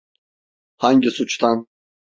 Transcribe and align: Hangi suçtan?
Hangi 0.77 1.11
suçtan? 1.11 1.67